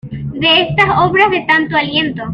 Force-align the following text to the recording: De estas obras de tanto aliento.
De 0.33 0.61
estas 0.63 0.97
obras 0.97 1.29
de 1.29 1.41
tanto 1.41 1.77
aliento. 1.77 2.23